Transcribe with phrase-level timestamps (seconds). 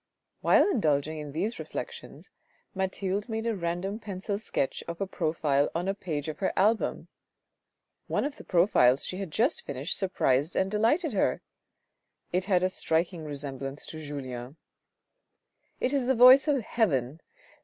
[0.39, 2.31] While indulging in these reflections
[2.73, 7.07] Mathilde made a random pencil sketch of a profile on a page of her album.
[8.07, 11.43] One of the profiles she had just finished surprised and delighted her.
[12.33, 14.57] It had a striking resemblance to Julien."
[15.79, 17.21] It is the voice of heaven.